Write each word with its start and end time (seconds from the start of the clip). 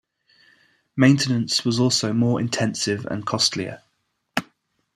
Maintenance 0.95 1.63
was 1.63 1.79
also 1.79 2.11
more 2.11 2.41
intensive 2.41 3.05
and 3.05 3.23
costlier. 3.23 3.83